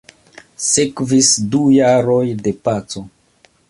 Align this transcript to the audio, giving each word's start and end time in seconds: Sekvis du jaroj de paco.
Sekvis 0.67 1.29
du 1.53 1.61
jaroj 1.77 2.21
de 2.45 2.59
paco. 2.67 3.09